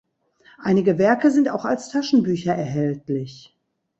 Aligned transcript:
Einige 0.57 0.97
Werke 0.97 1.29
sind 1.29 1.47
auch 1.47 1.63
als 1.63 1.89
Taschenbücher 1.89 2.55
erhältlich. 2.55 3.55